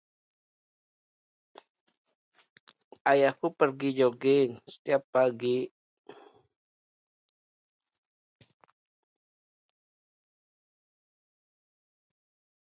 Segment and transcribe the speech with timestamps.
[3.11, 5.59] Ayahku pergi joging setiap pagi.